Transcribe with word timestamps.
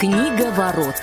Книга 0.00 0.50
ворот. 0.52 0.94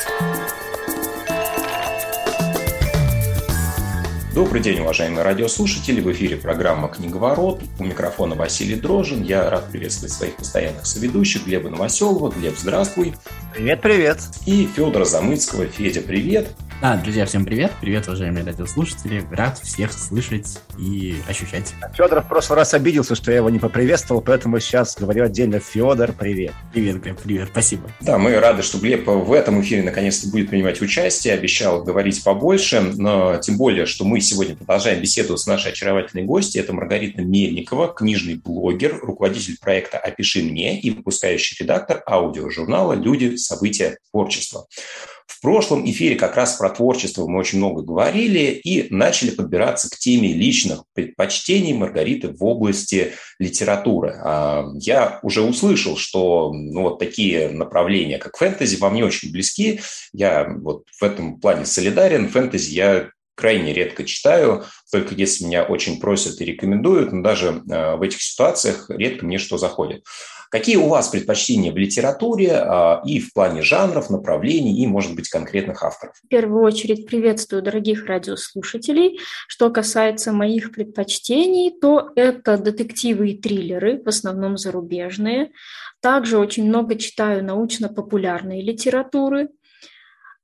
Добрый 4.34 4.60
день, 4.60 4.80
уважаемые 4.80 5.24
радиослушатели. 5.24 6.02
В 6.02 6.12
эфире 6.14 6.36
программа 6.36 6.88
«Книговорот». 6.88 7.62
У 7.78 7.84
микрофона 7.84 8.34
Василий 8.34 8.74
Дрожин. 8.74 9.22
Я 9.22 9.52
рад 9.52 9.70
приветствовать 9.70 10.14
своих 10.14 10.36
постоянных 10.38 10.88
соведущих 10.88 11.46
Глеба 11.46 11.70
Новоселова. 11.70 12.32
Глеб, 12.32 12.56
здравствуй. 12.58 13.14
Привет, 13.54 13.82
привет. 13.84 14.18
И 14.48 14.66
Федора 14.66 15.06
Замыцкого. 15.06 15.68
Федя, 15.68 16.02
привет. 16.02 16.56
Да, 16.80 16.96
друзья, 16.96 17.26
всем 17.26 17.44
привет. 17.44 17.72
Привет, 17.82 18.06
уважаемые 18.06 18.46
радиослушатели. 18.46 19.24
Рад 19.32 19.58
всех 19.58 19.92
слышать 19.92 20.60
и 20.78 21.16
ощущать. 21.28 21.74
Федор 21.96 22.22
в 22.22 22.28
прошлый 22.28 22.58
раз 22.58 22.76
обиделся, 22.76 23.16
что 23.16 23.32
я 23.32 23.38
его 23.38 23.50
не 23.50 23.58
поприветствовал, 23.58 24.22
поэтому 24.22 24.60
сейчас 24.60 24.96
говорю 24.96 25.24
отдельно. 25.24 25.60
Федор, 25.60 26.14
привет. 26.14 26.54
Привет, 26.72 27.02
Глеб, 27.02 27.20
привет, 27.20 27.50
спасибо. 27.52 27.90
Да, 28.02 28.20
мы 28.20 28.40
рады, 28.40 28.62
что 28.62 28.78
Глеб 28.78 29.08
в 29.08 29.34
этом 29.34 29.60
эфире 29.62 29.82
наконец-то 29.82 30.30
будет 30.30 30.52
принимать 30.52 30.80
участие. 30.80 31.34
Обещал 31.34 31.84
говорить 31.84 32.24
побольше, 32.24 32.80
но 32.80 33.38
тем 33.38 33.58
более, 33.58 33.88
что 33.88 34.06
мы 34.06 34.22
сегодня 34.22 34.56
продолжаем 34.56 35.02
беседу 35.02 35.36
с 35.36 35.48
нашей 35.48 35.72
очаровательной 35.72 36.26
гостьей. 36.26 36.62
Это 36.62 36.74
Маргарита 36.74 37.24
Мельникова, 37.24 37.92
книжный 37.92 38.36
блогер, 38.36 39.00
руководитель 39.02 39.58
проекта 39.60 39.98
«Опиши 39.98 40.44
мне» 40.44 40.80
и 40.80 40.92
выпускающий 40.92 41.58
редактор 41.60 42.04
аудиожурнала 42.06 42.94
«Люди, 42.94 43.36
события, 43.36 43.98
творчество». 44.12 44.68
В 45.28 45.42
прошлом 45.42 45.88
эфире 45.90 46.16
как 46.16 46.36
раз 46.36 46.56
про 46.56 46.70
творчество 46.70 47.28
мы 47.28 47.40
очень 47.40 47.58
много 47.58 47.82
говорили 47.82 48.60
и 48.64 48.88
начали 48.94 49.30
подбираться 49.30 49.90
к 49.90 49.98
теме 49.98 50.34
личных 50.34 50.84
предпочтений 50.94 51.74
Маргариты 51.74 52.30
в 52.30 52.44
области 52.44 53.14
литературы. 53.38 54.20
А, 54.24 54.66
я 54.76 55.20
уже 55.24 55.42
услышал, 55.42 55.98
что 55.98 56.52
ну, 56.54 56.84
вот 56.84 57.00
такие 57.00 57.50
направления, 57.50 58.18
как 58.18 58.38
фэнтези, 58.38 58.78
вам 58.78 58.96
не 58.96 59.04
очень 59.04 59.32
близки. 59.32 59.82
Я 60.14 60.48
вот 60.50 60.86
в 60.98 61.04
этом 61.04 61.40
плане 61.40 61.66
солидарен. 61.66 62.30
Фэнтези 62.30 62.74
я 62.74 63.10
крайне 63.38 63.72
редко 63.72 64.04
читаю, 64.04 64.66
только 64.92 65.14
если 65.14 65.46
меня 65.46 65.64
очень 65.64 66.00
просят 66.00 66.42
и 66.42 66.46
рекомендуют, 66.46 67.14
но 67.14 67.22
даже 67.22 67.62
а, 67.70 67.96
в 67.96 68.02
этих 68.02 68.22
ситуациях 68.22 68.90
редко 68.90 69.26
мне 69.26 69.38
что 69.38 69.58
заходит. 69.58 70.04
Какие 70.50 70.78
у 70.78 70.88
вас 70.88 71.10
предпочтения 71.10 71.74
в 71.74 71.78
литературе 71.78 72.54
а, 72.54 73.02
и 73.06 73.20
в 73.20 73.34
плане 73.34 73.62
жанров, 73.62 74.10
направлений 74.10 74.82
и, 74.82 74.88
может 74.88 75.14
быть, 75.14 75.30
конкретных 75.30 75.84
авторов? 75.84 76.16
В 76.24 76.28
первую 76.28 76.64
очередь 76.64 77.06
приветствую 77.06 77.62
дорогих 77.62 78.06
радиослушателей. 78.06 79.20
Что 79.48 79.70
касается 79.70 80.32
моих 80.32 80.72
предпочтений, 80.72 81.78
то 81.80 82.10
это 82.16 82.58
детективы 82.58 83.32
и 83.32 83.38
триллеры, 83.38 84.02
в 84.02 84.08
основном 84.08 84.58
зарубежные. 84.58 85.52
Также 86.02 86.38
очень 86.38 86.66
много 86.66 86.96
читаю 86.96 87.44
научно-популярной 87.44 88.62
литературы, 88.62 89.50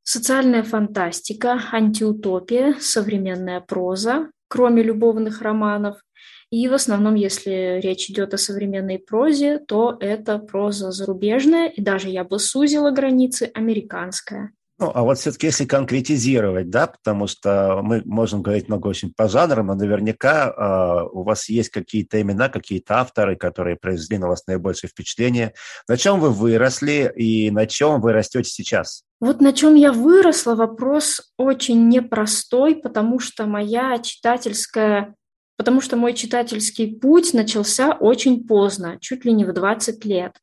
социальная 0.03 0.63
фантастика, 0.63 1.59
антиутопия, 1.71 2.75
современная 2.79 3.61
проза, 3.61 4.29
кроме 4.47 4.83
любовных 4.83 5.41
романов– 5.41 5.97
и 6.53 6.67
в 6.67 6.75
основном, 6.75 7.15
если 7.15 7.79
речь 7.81 8.11
идет 8.11 8.35
о 8.35 8.37
современной 8.37 8.99
прозе, 8.99 9.57
то 9.57 9.97
это 9.99 10.37
проза 10.37 10.91
зарубежная, 10.91 11.67
и 11.67 11.81
даже 11.81 12.09
я 12.09 12.23
бы 12.23 12.37
сузила 12.37 12.91
границы, 12.91 13.49
американская. 13.55 14.51
Ну, 14.83 14.91
а 14.93 15.03
вот 15.03 15.17
все-таки 15.17 15.45
если 15.45 15.63
конкретизировать, 15.63 16.69
да, 16.69 16.87
потому 16.87 17.25
что 17.27 17.79
мы 17.81 18.01
можем 18.03 18.41
говорить 18.41 18.67
много 18.67 18.87
очень 18.87 19.13
по 19.15 19.29
жанрам, 19.29 19.65
но 19.65 19.75
наверняка 19.75 20.49
э, 20.49 21.07
у 21.09 21.23
вас 21.23 21.47
есть 21.47 21.69
какие-то 21.69 22.21
имена, 22.21 22.49
какие-то 22.49 22.99
авторы, 22.99 23.37
которые 23.37 23.77
произвели 23.77 24.19
на 24.19 24.27
вас 24.27 24.45
наибольшее 24.45 24.89
впечатление. 24.89 25.53
На 25.87 25.95
чем 25.95 26.19
вы 26.19 26.31
выросли 26.31 27.09
и 27.15 27.49
на 27.49 27.65
чем 27.65 28.01
вы 28.01 28.11
растете 28.11 28.49
сейчас? 28.49 29.03
Вот 29.21 29.39
на 29.39 29.53
чем 29.53 29.75
я 29.75 29.93
выросла, 29.93 30.55
вопрос 30.55 31.31
очень 31.37 31.87
непростой, 31.87 32.75
потому 32.75 33.19
что 33.19 33.45
моя 33.45 33.97
читательская 33.99 35.15
потому 35.55 35.79
что 35.79 35.95
мой 35.95 36.13
читательский 36.13 36.87
путь 36.87 37.33
начался 37.33 37.93
очень 37.93 38.45
поздно, 38.45 38.97
чуть 38.99 39.23
ли 39.23 39.31
не 39.31 39.45
в 39.45 39.53
20 39.53 40.03
лет. 40.03 40.33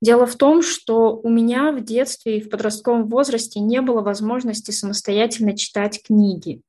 Дело 0.00 0.26
в 0.26 0.36
том, 0.36 0.62
что 0.62 1.16
у 1.16 1.28
меня 1.28 1.72
в 1.72 1.82
детстве 1.82 2.38
и 2.38 2.40
в 2.40 2.50
подростковом 2.50 3.08
возрасте 3.08 3.60
не 3.60 3.80
было 3.80 4.02
возможности 4.02 4.70
самостоятельно 4.70 5.56
читать 5.56 6.02
книги. 6.02 6.60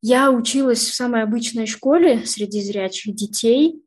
Я 0.00 0.32
училась 0.32 0.80
в 0.80 0.94
самой 0.94 1.22
обычной 1.22 1.66
школе 1.66 2.24
среди 2.26 2.60
зрячих 2.60 3.14
детей, 3.14 3.82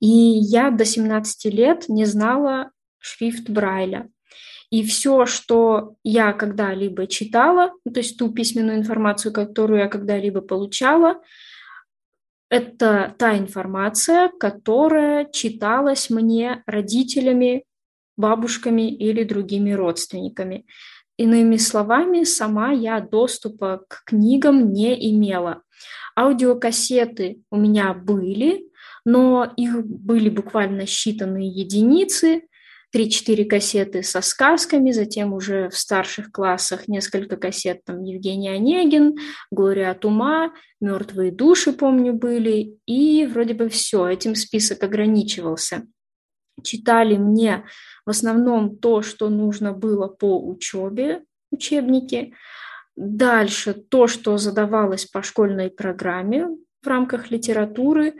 и 0.00 0.06
я 0.06 0.70
до 0.70 0.84
17 0.84 1.46
лет 1.46 1.88
не 1.88 2.04
знала 2.04 2.70
шрифт 2.98 3.48
Брайля. 3.48 4.10
И 4.70 4.84
все, 4.84 5.26
что 5.26 5.94
я 6.02 6.32
когда-либо 6.32 7.06
читала, 7.06 7.72
то 7.84 8.00
есть 8.00 8.18
ту 8.18 8.32
письменную 8.32 8.78
информацию, 8.78 9.32
которую 9.32 9.80
я 9.80 9.88
когда-либо 9.88 10.40
получала, 10.40 11.22
это 12.48 13.14
та 13.18 13.36
информация, 13.38 14.30
которая 14.38 15.26
читалась 15.30 16.10
мне 16.10 16.62
родителями, 16.66 17.64
бабушками 18.16 18.90
или 18.90 19.24
другими 19.24 19.72
родственниками. 19.72 20.66
Иными 21.16 21.56
словами, 21.56 22.24
сама 22.24 22.72
я 22.72 23.00
доступа 23.00 23.82
к 23.88 24.04
книгам 24.04 24.72
не 24.72 25.12
имела. 25.12 25.62
Аудиокассеты 26.18 27.40
у 27.50 27.56
меня 27.56 27.94
были, 27.94 28.70
но 29.04 29.50
их 29.56 29.86
были 29.86 30.28
буквально 30.28 30.82
считанные 30.82 31.46
единицы, 31.46 32.42
3-4 32.96 33.44
кассеты 33.44 34.02
со 34.02 34.22
сказками, 34.22 34.90
затем 34.90 35.34
уже 35.34 35.68
в 35.68 35.76
старших 35.76 36.32
классах 36.32 36.88
несколько 36.88 37.36
кассет, 37.36 37.84
там 37.84 38.02
Евгений 38.02 38.48
Онегин, 38.48 39.16
Глория 39.50 39.90
от 39.90 40.04
ума, 40.06 40.52
Мертвые 40.80 41.30
души, 41.30 41.72
помню, 41.72 42.14
были, 42.14 42.78
и 42.86 43.26
вроде 43.26 43.54
бы 43.54 43.68
все, 43.68 44.08
этим 44.08 44.34
список 44.34 44.82
ограничивался. 44.82 45.86
Читали 46.62 47.16
мне 47.16 47.64
в 48.06 48.10
основном 48.10 48.78
то, 48.78 49.02
что 49.02 49.28
нужно 49.28 49.72
было 49.72 50.08
по 50.08 50.38
учебе, 50.38 51.22
учебники, 51.50 52.34
дальше 52.96 53.74
то, 53.74 54.06
что 54.06 54.38
задавалось 54.38 55.04
по 55.04 55.22
школьной 55.22 55.70
программе 55.70 56.48
в 56.82 56.86
рамках 56.86 57.30
литературы, 57.30 58.14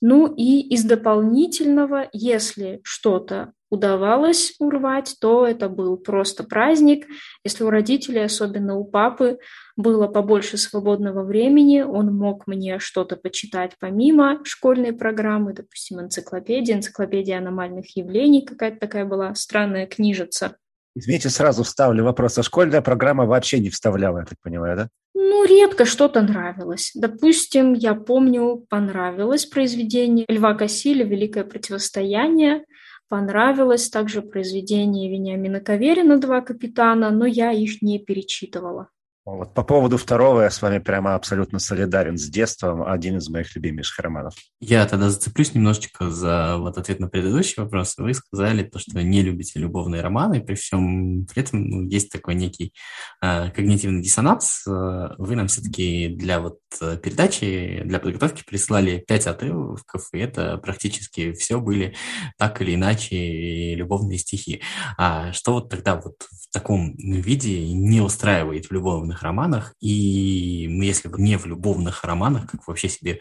ну 0.00 0.32
и 0.34 0.60
из 0.60 0.84
дополнительного, 0.84 2.08
если 2.12 2.80
что-то 2.84 3.52
удавалось 3.74 4.54
урвать, 4.58 5.16
то 5.20 5.46
это 5.46 5.68
был 5.68 5.96
просто 5.96 6.44
праздник. 6.44 7.06
Если 7.44 7.64
у 7.64 7.70
родителей, 7.70 8.24
особенно 8.24 8.76
у 8.76 8.84
папы, 8.84 9.38
было 9.76 10.06
побольше 10.06 10.56
свободного 10.56 11.24
времени, 11.24 11.82
он 11.82 12.14
мог 12.14 12.46
мне 12.46 12.78
что-то 12.78 13.16
почитать 13.16 13.72
помимо 13.78 14.40
школьной 14.44 14.92
программы, 14.92 15.52
допустим, 15.52 16.00
энциклопедия, 16.00 16.76
энциклопедия 16.76 17.38
аномальных 17.38 17.96
явлений, 17.96 18.44
какая-то 18.44 18.78
такая 18.78 19.04
была 19.04 19.34
странная 19.34 19.86
книжица. 19.86 20.56
Извините, 20.96 21.28
сразу 21.28 21.64
вставлю 21.64 22.04
вопрос. 22.04 22.38
А 22.38 22.42
школьная 22.42 22.80
программа 22.80 23.26
вообще 23.26 23.58
не 23.58 23.68
вставляла, 23.70 24.20
я 24.20 24.24
так 24.24 24.38
понимаю, 24.40 24.76
да? 24.76 24.88
Ну, 25.14 25.44
редко 25.44 25.84
что-то 25.84 26.22
нравилось. 26.22 26.92
Допустим, 26.94 27.72
я 27.72 27.94
помню, 27.94 28.64
понравилось 28.68 29.46
произведение 29.46 30.24
Льва 30.28 30.54
Кассиля 30.54 31.04
«Великое 31.04 31.44
противостояние», 31.44 32.64
понравилось 33.08 33.88
также 33.90 34.22
произведение 34.22 35.10
Вениамина 35.10 35.60
Каверина 35.60 36.18
«Два 36.18 36.40
капитана», 36.40 37.10
но 37.10 37.26
я 37.26 37.52
их 37.52 37.82
не 37.82 37.98
перечитывала. 37.98 38.88
Вот 39.24 39.54
по 39.54 39.64
поводу 39.64 39.96
второго 39.96 40.42
я 40.42 40.50
с 40.50 40.60
вами 40.60 40.80
прямо 40.80 41.14
абсолютно 41.14 41.58
солидарен 41.58 42.18
с 42.18 42.28
детством. 42.28 42.82
Один 42.86 43.16
из 43.16 43.30
моих 43.30 43.56
любимейших 43.56 43.98
романов. 44.00 44.34
Я 44.60 44.84
тогда 44.84 45.08
зацеплюсь 45.08 45.54
немножечко 45.54 46.10
за 46.10 46.58
вот 46.58 46.76
ответ 46.76 47.00
на 47.00 47.08
предыдущий 47.08 47.62
вопрос. 47.62 47.94
Вы 47.96 48.12
сказали 48.12 48.64
то, 48.64 48.78
что 48.78 49.02
не 49.02 49.22
любите 49.22 49.58
любовные 49.58 50.02
романы, 50.02 50.42
при 50.42 50.56
всем 50.56 51.24
при 51.24 51.42
этом 51.42 51.64
ну, 51.64 51.88
есть 51.88 52.10
такой 52.10 52.34
некий 52.34 52.74
э, 53.22 53.50
когнитивный 53.50 54.02
диссонанс. 54.02 54.66
Э, 54.66 55.14
вы 55.16 55.36
нам 55.36 55.46
все-таки 55.46 56.08
для 56.08 56.40
вот 56.40 56.58
э, 56.82 56.98
передачи, 56.98 57.80
для 57.82 58.00
подготовки 58.00 58.44
прислали 58.46 59.02
пять 59.06 59.26
отрывков, 59.26 60.06
и 60.12 60.18
это 60.18 60.58
практически 60.58 61.32
все 61.32 61.60
были 61.60 61.94
так 62.36 62.60
или 62.60 62.74
иначе 62.74 63.74
любовные 63.74 64.18
стихи. 64.18 64.60
А 64.98 65.32
что 65.32 65.54
вот 65.54 65.70
тогда 65.70 65.96
вот 65.96 66.26
в 66.30 66.52
таком 66.52 66.94
виде 66.96 67.72
не 67.72 68.02
устраивает 68.02 68.66
в 68.66 68.72
любовных 68.72 69.13
любовных 69.14 69.22
романах, 69.22 69.74
и 69.80 70.66
ну, 70.68 70.82
если 70.82 71.08
вы 71.08 71.20
не 71.20 71.38
в 71.38 71.46
любовных 71.46 72.04
романах, 72.04 72.50
как 72.50 72.66
вообще 72.66 72.88
себе 72.88 73.20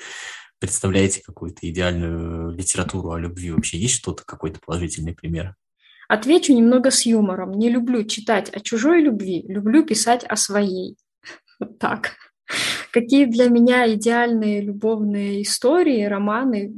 представляете 0.59 1.21
какую-то 1.23 1.69
идеальную 1.69 2.51
литературу 2.51 3.11
о 3.11 3.19
любви? 3.19 3.51
Вообще 3.51 3.77
есть 3.77 3.95
что-то, 3.95 4.23
какой-то 4.25 4.59
положительный 4.65 5.13
пример? 5.13 5.55
Отвечу 6.07 6.53
немного 6.53 6.91
с 6.91 7.05
юмором. 7.05 7.51
Не 7.51 7.69
люблю 7.69 8.03
читать 8.05 8.49
о 8.49 8.59
чужой 8.59 9.01
любви, 9.01 9.43
люблю 9.47 9.85
писать 9.85 10.23
о 10.23 10.35
своей. 10.35 10.95
Вот 11.59 11.79
так. 11.79 12.13
Какие 12.91 13.25
для 13.25 13.47
меня 13.47 13.91
идеальные 13.93 14.61
любовные 14.61 15.43
истории, 15.43 16.03
романы? 16.03 16.73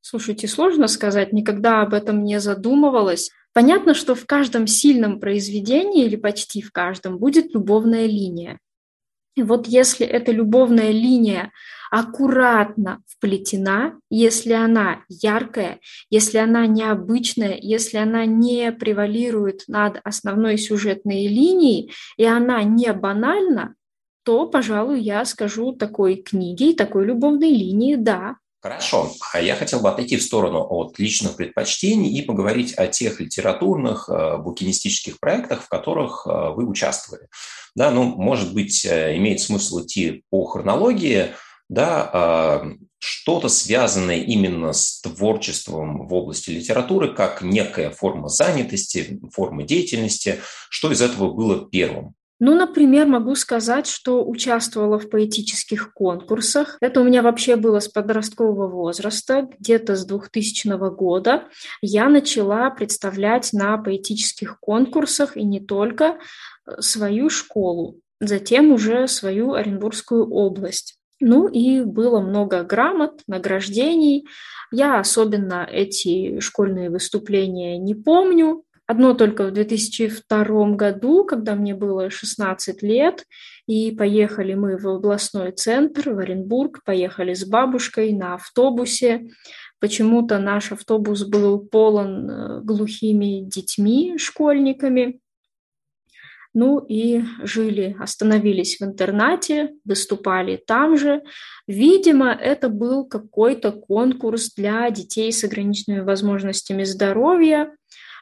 Слушайте, 0.00 0.46
сложно 0.46 0.88
сказать, 0.88 1.32
никогда 1.32 1.80
об 1.82 1.94
этом 1.94 2.22
не 2.22 2.40
задумывалась. 2.40 3.30
Понятно, 3.54 3.94
что 3.94 4.16
в 4.16 4.26
каждом 4.26 4.66
сильном 4.66 5.20
произведении 5.20 6.04
или 6.04 6.16
почти 6.16 6.60
в 6.60 6.72
каждом 6.72 7.18
будет 7.18 7.54
любовная 7.54 8.06
линия. 8.06 8.58
И 9.36 9.42
вот 9.42 9.66
если 9.66 10.06
эта 10.06 10.32
любовная 10.32 10.90
линия 10.90 11.52
аккуратно 11.90 13.02
вплетена, 13.08 13.98
если 14.10 14.52
она 14.52 15.04
яркая, 15.08 15.78
если 16.10 16.38
она 16.38 16.66
необычная, 16.66 17.56
если 17.60 17.98
она 17.98 18.26
не 18.26 18.72
превалирует 18.72 19.62
над 19.68 20.00
основной 20.02 20.58
сюжетной 20.58 21.28
линией, 21.28 21.92
и 22.16 22.24
она 22.24 22.62
не 22.64 22.92
банальна, 22.92 23.74
то, 24.24 24.46
пожалуй, 24.46 25.00
я 25.00 25.24
скажу 25.24 25.72
такой 25.72 26.16
книге 26.16 26.70
и 26.70 26.76
такой 26.76 27.04
любовной 27.04 27.50
линии 27.50 27.94
«да». 27.94 28.36
Хорошо. 28.64 29.12
А 29.34 29.42
я 29.42 29.56
хотел 29.56 29.80
бы 29.80 29.90
отойти 29.90 30.16
в 30.16 30.22
сторону 30.22 30.66
от 30.66 30.98
личных 30.98 31.36
предпочтений 31.36 32.18
и 32.18 32.22
поговорить 32.22 32.72
о 32.78 32.86
тех 32.86 33.20
литературных, 33.20 34.08
э, 34.08 34.38
букинистических 34.38 35.20
проектах, 35.20 35.64
в 35.64 35.68
которых 35.68 36.26
э, 36.26 36.30
вы 36.56 36.64
участвовали. 36.64 37.28
Да, 37.74 37.90
ну, 37.90 38.04
может 38.04 38.54
быть, 38.54 38.86
э, 38.86 39.18
имеет 39.18 39.40
смысл 39.40 39.82
идти 39.82 40.24
по 40.30 40.46
хронологии, 40.46 41.34
да, 41.68 42.62
что-то 42.98 43.48
связанное 43.48 44.20
именно 44.20 44.72
с 44.72 45.00
творчеством 45.02 46.06
в 46.06 46.14
области 46.14 46.48
литературы, 46.48 47.14
как 47.14 47.42
некая 47.42 47.90
форма 47.90 48.28
занятости, 48.28 49.20
форма 49.30 49.64
деятельности, 49.64 50.40
что 50.70 50.90
из 50.90 51.02
этого 51.02 51.30
было 51.30 51.68
первым? 51.68 52.14
Ну, 52.46 52.54
например, 52.54 53.06
могу 53.06 53.36
сказать, 53.36 53.86
что 53.86 54.22
участвовала 54.22 54.98
в 54.98 55.08
поэтических 55.08 55.94
конкурсах. 55.94 56.76
Это 56.82 57.00
у 57.00 57.04
меня 57.04 57.22
вообще 57.22 57.56
было 57.56 57.80
с 57.80 57.88
подросткового 57.88 58.68
возраста, 58.68 59.48
где-то 59.58 59.96
с 59.96 60.04
2000 60.04 60.94
года. 60.94 61.44
Я 61.80 62.10
начала 62.10 62.68
представлять 62.68 63.54
на 63.54 63.78
поэтических 63.78 64.60
конкурсах 64.60 65.38
и 65.38 65.42
не 65.42 65.58
только 65.58 66.18
э, 66.66 66.82
свою 66.82 67.30
школу, 67.30 68.00
затем 68.20 68.72
уже 68.72 69.08
свою 69.08 69.54
Оренбургскую 69.54 70.28
область. 70.28 70.98
Ну 71.20 71.48
и 71.48 71.80
было 71.80 72.20
много 72.20 72.62
грамот, 72.62 73.22
награждений. 73.26 74.28
Я 74.70 74.98
особенно 75.00 75.66
эти 75.66 76.40
школьные 76.40 76.90
выступления 76.90 77.78
не 77.78 77.94
помню, 77.94 78.64
Одно 78.86 79.14
только 79.14 79.46
в 79.46 79.52
2002 79.52 80.70
году, 80.72 81.24
когда 81.24 81.54
мне 81.54 81.74
было 81.74 82.10
16 82.10 82.82
лет, 82.82 83.24
и 83.66 83.92
поехали 83.92 84.52
мы 84.54 84.76
в 84.76 84.86
областной 84.86 85.52
центр, 85.52 86.10
в 86.10 86.18
Оренбург, 86.18 86.82
поехали 86.84 87.32
с 87.32 87.46
бабушкой 87.46 88.12
на 88.12 88.34
автобусе. 88.34 89.28
Почему-то 89.80 90.38
наш 90.38 90.70
автобус 90.72 91.24
был 91.24 91.60
полон 91.60 92.30
э, 92.30 92.60
глухими 92.60 93.40
детьми, 93.48 94.18
школьниками. 94.18 95.20
Ну 96.52 96.78
и 96.78 97.22
жили, 97.42 97.96
остановились 97.98 98.78
в 98.78 98.84
интернате, 98.84 99.72
выступали 99.84 100.56
там 100.56 100.96
же. 100.96 101.22
Видимо, 101.66 102.30
это 102.30 102.68
был 102.68 103.06
какой-то 103.06 103.72
конкурс 103.72 104.52
для 104.54 104.88
детей 104.90 105.32
с 105.32 105.42
ограниченными 105.42 106.00
возможностями 106.00 106.84
здоровья. 106.84 107.74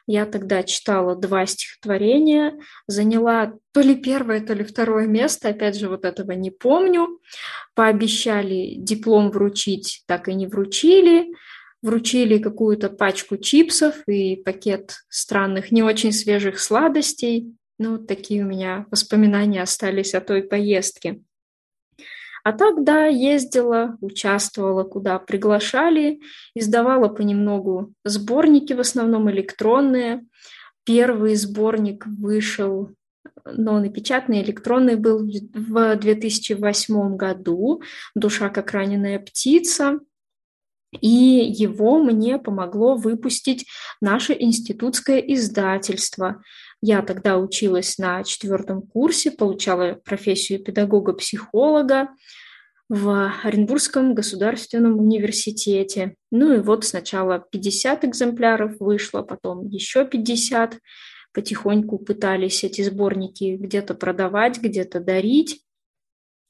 Я 0.05 0.25
тогда 0.25 0.63
читала 0.63 1.15
два 1.15 1.45
стихотворения, 1.45 2.59
заняла 2.87 3.53
то 3.71 3.79
ли 3.79 3.95
первое, 3.95 4.41
то 4.41 4.53
ли 4.53 4.63
второе 4.63 5.07
место, 5.07 5.49
опять 5.49 5.77
же, 5.77 5.87
вот 5.87 6.03
этого 6.03 6.31
не 6.33 6.51
помню. 6.51 7.19
Пообещали 7.73 8.75
диплом 8.77 9.31
вручить, 9.31 10.03
так 10.05 10.27
и 10.27 10.33
не 10.33 10.47
вручили. 10.47 11.33
Вручили 11.81 12.37
какую-то 12.37 12.89
пачку 12.89 13.37
чипсов 13.37 14.07
и 14.07 14.37
пакет 14.37 14.95
странных, 15.09 15.71
не 15.71 15.83
очень 15.83 16.11
свежих 16.11 16.59
сладостей. 16.59 17.53
Ну, 17.77 17.97
такие 17.97 18.43
у 18.43 18.47
меня 18.47 18.85
воспоминания 18.91 19.61
остались 19.61 20.13
о 20.13 20.21
той 20.21 20.43
поездке. 20.43 21.21
А 22.43 22.51
так, 22.51 22.83
да, 22.83 23.05
ездила, 23.05 23.97
участвовала, 24.01 24.83
куда 24.83 25.17
приглашали, 25.17 26.19
издавала 26.53 27.07
понемногу 27.07 27.93
сборники, 28.03 28.73
в 28.73 28.81
основном 28.81 29.31
электронные. 29.31 30.25
Первый 30.83 31.35
сборник 31.35 32.05
вышел, 32.05 32.91
но 33.45 33.75
он 33.75 33.85
и 33.85 33.89
печатный, 33.89 34.41
электронный 34.41 34.97
был 34.97 35.19
в 35.53 35.95
2008 35.95 37.15
году 37.15 37.81
«Душа 38.13 38.49
как 38.49 38.71
раненая 38.71 39.19
птица». 39.19 39.99
И 40.99 41.07
его 41.07 41.97
мне 41.97 42.37
помогло 42.37 42.95
выпустить 42.95 43.65
наше 44.01 44.35
институтское 44.37 45.17
издательство. 45.19 46.43
Я 46.85 47.01
тогда 47.01 47.37
училась 47.37 47.97
на 47.97 48.25
четвертом 48.25 48.81
курсе, 48.81 49.31
получала 49.31 49.93
профессию 50.03 50.61
педагога-психолога 50.61 52.09
в 52.89 53.31
Оренбургском 53.41 54.13
государственном 54.13 54.99
университете. 54.99 56.15
Ну 56.29 56.53
и 56.53 56.59
вот 56.59 56.83
сначала 56.83 57.39
50 57.39 58.03
экземпляров 58.03 58.81
вышло, 58.81 59.21
потом 59.21 59.65
еще 59.69 60.05
50. 60.05 60.77
Потихоньку 61.33 61.99
пытались 61.99 62.65
эти 62.65 62.81
сборники 62.81 63.55
где-то 63.55 63.93
продавать, 63.93 64.59
где-то 64.59 64.99
дарить. 64.99 65.61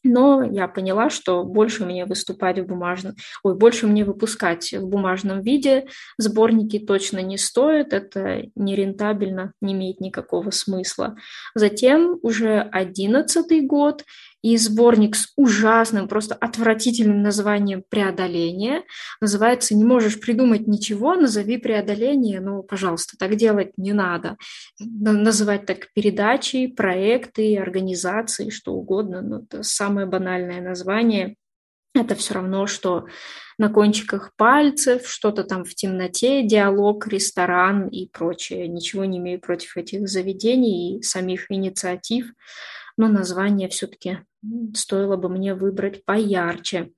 Но 0.03 0.43
я 0.43 0.67
поняла, 0.67 1.09
что 1.09 1.43
больше 1.43 1.85
мне 1.85 2.05
выступать 2.05 2.59
в 2.59 2.65
бумажном, 2.65 3.15
ой, 3.43 3.55
больше 3.55 3.87
мне 3.87 4.03
выпускать 4.03 4.73
в 4.73 4.85
бумажном 4.87 5.41
виде 5.41 5.87
сборники 6.17 6.77
точно 6.79 7.19
не 7.19 7.37
стоит, 7.37 7.93
это 7.93 8.43
нерентабельно, 8.55 9.53
не 9.61 9.73
имеет 9.73 10.01
никакого 10.01 10.51
смысла. 10.51 11.15
Затем 11.55 12.19
уже 12.21 12.59
одиннадцатый 12.59 13.61
год, 13.61 14.03
и 14.43 14.57
сборник 14.57 15.15
с 15.15 15.31
ужасным, 15.37 16.07
просто 16.07 16.35
отвратительным 16.35 17.23
названием 17.23 17.81
«Преодоление». 17.89 18.83
Называется 19.21 19.73
«Не 19.73 19.85
можешь 19.85 20.19
придумать 20.19 20.67
ничего, 20.67 21.15
назови 21.15 21.57
преодоление». 21.57 22.41
Ну, 22.41 22.61
пожалуйста, 22.61 23.17
так 23.17 23.35
делать 23.35 23.71
не 23.77 23.93
надо. 23.93 24.37
Называть 24.79 25.65
так 25.65 25.87
передачи, 25.93 26.67
проекты, 26.67 27.57
организации, 27.57 28.49
что 28.49 28.73
угодно. 28.73 29.21
Ну, 29.21 29.43
это 29.43 29.63
самое 29.63 30.05
банальное 30.07 30.61
название. 30.61 31.35
Это 31.95 32.15
все 32.15 32.33
равно, 32.33 32.67
что 32.67 33.05
на 33.57 33.69
кончиках 33.69 34.31
пальцев, 34.35 35.07
что-то 35.07 35.45
там 35.45 35.63
в 35.63 35.73
темноте, 35.73 36.43
диалог, 36.43 37.07
ресторан 37.07 37.87
и 37.87 38.07
прочее. 38.07 38.67
Ничего 38.67 39.05
не 39.05 39.19
имею 39.19 39.39
против 39.39 39.77
этих 39.77 40.09
заведений 40.09 40.97
и 40.97 41.01
самих 41.01 41.49
инициатив 41.49 42.25
но 42.97 43.07
название 43.07 43.69
все-таки 43.69 44.19
стоило 44.73 45.17
бы 45.17 45.29
мне 45.29 45.55
выбрать 45.55 46.05
поярче. 46.05 46.91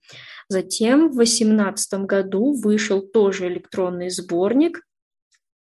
Затем 0.48 1.10
в 1.10 1.16
2018 1.16 2.06
году 2.06 2.54
вышел 2.54 3.02
тоже 3.02 3.48
электронный 3.48 4.10
сборник, 4.10 4.82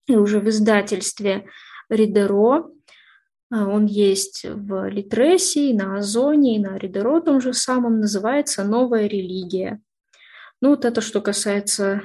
и 0.06 0.16
уже 0.16 0.40
в 0.40 0.48
издательстве 0.48 1.46
Ридеро 1.88 2.70
а, 3.50 3.68
он 3.68 3.86
есть 3.86 4.44
в 4.44 4.88
Литресе, 4.88 5.72
на 5.74 5.96
Озоне, 5.98 6.56
и 6.56 6.58
на 6.58 6.76
Ридеро 6.76 7.20
том 7.20 7.40
же 7.40 7.52
самом, 7.52 8.00
называется 8.00 8.64
«Новая 8.64 9.06
религия». 9.06 9.80
Ну, 10.60 10.70
вот 10.70 10.84
это 10.84 11.00
что 11.00 11.20
касается 11.20 12.02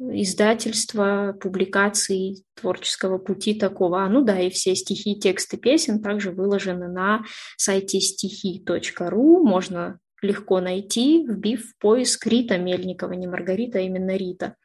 издательства, 0.00 1.36
публикаций 1.40 2.44
творческого 2.54 3.18
пути 3.18 3.54
такого. 3.54 4.02
А, 4.02 4.08
ну 4.08 4.24
да, 4.24 4.40
и 4.40 4.50
все 4.50 4.74
стихи, 4.74 5.18
тексты 5.18 5.56
песен 5.56 6.02
также 6.02 6.30
выложены 6.30 6.88
на 6.88 7.22
сайте 7.56 8.00
стихи.ру. 8.00 9.44
Можно 9.44 10.00
легко 10.22 10.60
найти, 10.60 11.26
вбив 11.26 11.70
в 11.70 11.78
поиск 11.78 12.26
Рита 12.26 12.58
Мельникова, 12.58 13.12
не 13.12 13.26
Маргарита, 13.26 13.78
а 13.78 13.82
именно 13.82 14.16
Рита. 14.16 14.56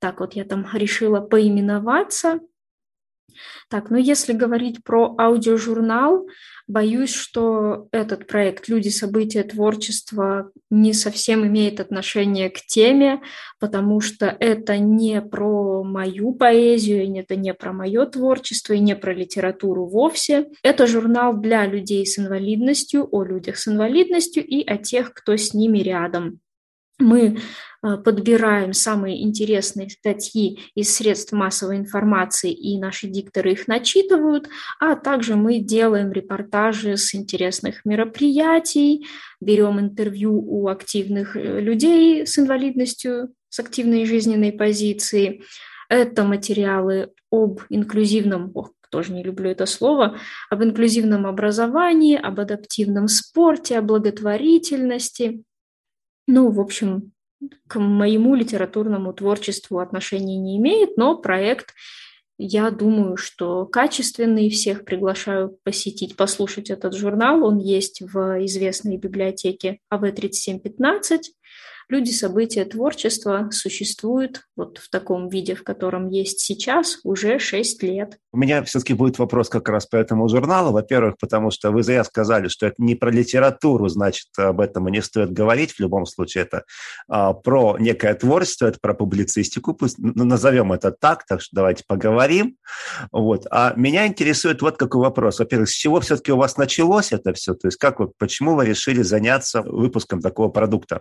Так 0.00 0.20
вот, 0.20 0.34
я 0.34 0.44
там 0.44 0.66
решила 0.72 1.20
поименоваться– 1.20 2.40
так, 3.68 3.90
ну 3.90 3.96
если 3.96 4.32
говорить 4.32 4.82
про 4.84 5.14
аудиожурнал, 5.18 6.26
боюсь, 6.68 7.12
что 7.12 7.88
этот 7.90 8.26
проект 8.26 8.68
«Люди, 8.68 8.88
события, 8.88 9.42
творчество» 9.42 10.52
не 10.70 10.92
совсем 10.92 11.46
имеет 11.46 11.80
отношение 11.80 12.50
к 12.50 12.60
теме, 12.60 13.20
потому 13.58 14.00
что 14.00 14.26
это 14.38 14.78
не 14.78 15.20
про 15.22 15.82
мою 15.82 16.32
поэзию, 16.34 17.18
это 17.18 17.34
не 17.34 17.54
про 17.54 17.72
мое 17.72 18.06
творчество 18.06 18.74
и 18.74 18.78
не 18.78 18.94
про 18.94 19.14
литературу 19.14 19.86
вовсе. 19.86 20.48
Это 20.62 20.86
журнал 20.86 21.34
для 21.34 21.66
людей 21.66 22.06
с 22.06 22.18
инвалидностью, 22.18 23.08
о 23.10 23.24
людях 23.24 23.56
с 23.56 23.66
инвалидностью 23.66 24.44
и 24.44 24.62
о 24.64 24.76
тех, 24.76 25.14
кто 25.14 25.36
с 25.36 25.54
ними 25.54 25.78
рядом. 25.78 26.40
Мы 26.98 27.38
а, 27.80 27.96
подбираем 27.96 28.72
самые 28.72 29.22
интересные 29.22 29.88
статьи 29.88 30.58
из 30.74 30.94
средств 30.94 31.32
массовой 31.32 31.76
информации, 31.76 32.52
и 32.52 32.76
наши 32.78 33.06
дикторы 33.06 33.52
их 33.52 33.68
начитывают, 33.68 34.48
а 34.80 34.96
также 34.96 35.36
мы 35.36 35.60
делаем 35.60 36.10
репортажи 36.10 36.96
с 36.96 37.14
интересных 37.14 37.84
мероприятий, 37.84 39.06
берем 39.40 39.78
интервью 39.78 40.40
у 40.40 40.66
активных 40.66 41.36
э, 41.36 41.60
людей 41.60 42.26
с 42.26 42.36
инвалидностью, 42.36 43.32
с 43.48 43.60
активной 43.60 44.04
жизненной 44.04 44.52
позицией, 44.52 45.44
Это 45.88 46.24
материалы 46.24 47.12
об 47.30 47.60
инклюзивном, 47.70 48.50
ох, 48.54 48.72
тоже 48.90 49.12
не 49.12 49.22
люблю 49.22 49.50
это 49.50 49.66
слово, 49.66 50.18
об 50.50 50.62
инклюзивном 50.62 51.26
образовании, 51.26 52.16
об 52.16 52.40
адаптивном 52.40 53.08
спорте, 53.08 53.78
о 53.78 53.82
благотворительности. 53.82 55.44
Ну, 56.30 56.50
в 56.50 56.60
общем, 56.60 57.12
к 57.66 57.80
моему 57.80 58.34
литературному 58.34 59.14
творчеству 59.14 59.78
отношения 59.78 60.36
не 60.36 60.58
имеет, 60.58 60.98
но 60.98 61.16
проект, 61.16 61.72
я 62.36 62.70
думаю, 62.70 63.16
что 63.16 63.64
качественный. 63.64 64.50
Всех 64.50 64.84
приглашаю 64.84 65.58
посетить, 65.64 66.16
послушать 66.16 66.68
этот 66.68 66.94
журнал. 66.94 67.44
Он 67.44 67.56
есть 67.56 68.02
в 68.02 68.44
известной 68.44 68.98
библиотеке 68.98 69.78
АВ-3715. 69.88 71.20
Люди, 71.88 72.10
события, 72.10 72.66
творчество 72.66 73.48
существуют 73.50 74.42
вот 74.54 74.76
в 74.76 74.90
таком 74.90 75.30
виде, 75.30 75.54
в 75.54 75.64
котором 75.64 76.10
есть 76.10 76.40
сейчас, 76.40 77.00
уже 77.04 77.38
6 77.38 77.82
лет. 77.82 78.18
Меня 78.38 78.62
все-таки 78.62 78.94
будет 78.94 79.18
вопрос 79.18 79.48
как 79.48 79.68
раз 79.68 79.86
по 79.86 79.96
этому 79.96 80.28
журналу. 80.28 80.70
Во-первых, 80.70 81.16
потому 81.18 81.50
что 81.50 81.72
вы 81.72 81.82
зря 81.82 82.04
сказали, 82.04 82.46
что 82.46 82.66
это 82.66 82.76
не 82.78 82.94
про 82.94 83.10
литературу, 83.10 83.88
значит, 83.88 84.28
об 84.36 84.60
этом 84.60 84.86
и 84.88 84.92
не 84.92 85.02
стоит 85.02 85.32
говорить. 85.32 85.72
В 85.72 85.80
любом 85.80 86.06
случае, 86.06 86.44
это 86.44 86.62
а, 87.08 87.32
про 87.32 87.76
некое 87.80 88.14
творчество, 88.14 88.66
это 88.66 88.78
про 88.80 88.94
публицистику, 88.94 89.74
пусть 89.74 89.98
назовем 89.98 90.72
это 90.72 90.92
так, 90.92 91.26
так 91.26 91.40
что 91.40 91.50
давайте 91.56 91.82
поговорим. 91.84 92.56
Вот. 93.10 93.44
А 93.50 93.72
меня 93.74 94.06
интересует 94.06 94.62
вот 94.62 94.76
какой 94.76 95.00
вопрос. 95.00 95.40
Во-первых, 95.40 95.68
с 95.68 95.72
чего 95.74 96.00
все-таки 96.00 96.30
у 96.30 96.36
вас 96.36 96.56
началось 96.56 97.10
это 97.10 97.32
все? 97.32 97.54
То 97.54 97.66
есть 97.66 97.76
как 97.76 97.98
вы, 97.98 98.12
почему 98.18 98.54
вы 98.54 98.66
решили 98.66 99.02
заняться 99.02 99.62
выпуском 99.62 100.20
такого 100.20 100.48
продукта? 100.48 101.00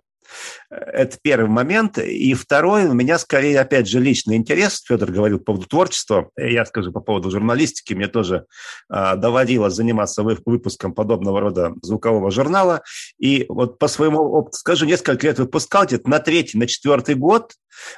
Это 0.69 1.17
первый 1.21 1.49
момент. 1.49 1.99
И 1.99 2.33
второй, 2.33 2.85
у 2.85 2.93
меня 2.93 3.19
скорее, 3.19 3.59
опять 3.59 3.87
же, 3.87 3.99
личный 3.99 4.37
интерес. 4.37 4.81
Федор 4.87 5.11
говорил 5.11 5.37
по 5.37 5.45
поводу 5.45 5.67
творчества. 5.67 6.31
Я 6.35 6.65
скажу 6.65 6.91
по 6.91 6.99
поводу 6.99 7.26
журналистики. 7.29 7.93
Мне 7.93 8.07
тоже 8.07 8.45
э, 8.89 9.15
доводилось 9.15 9.73
заниматься 9.73 10.23
выпуском 10.23 10.93
подобного 10.93 11.39
рода 11.39 11.73
звукового 11.81 12.31
журнала. 12.31 12.83
И 13.19 13.45
вот 13.49 13.79
по 13.79 13.87
своему 13.87 14.19
опыту 14.19 14.57
скажу, 14.57 14.85
несколько 14.85 15.27
лет 15.27 15.39
выпускал, 15.39 15.85
где-то 15.85 16.09
на 16.09 16.19
третий, 16.19 16.57
на 16.57 16.67
четвертый 16.67 17.15
год 17.15 17.53